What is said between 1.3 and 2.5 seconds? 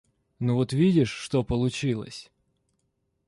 получилось?